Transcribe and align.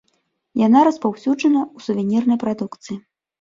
Яна 0.67 0.79
распаўсюджана 0.87 1.61
ў 1.75 1.79
сувенірнай 1.89 2.41
прадукцыі. 2.47 2.99